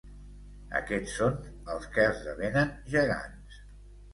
Aquests 0.79 1.13
són 1.17 1.37
els 1.75 1.85
que 1.97 2.07
esdevenen 2.15 2.73
gegants. 2.95 3.63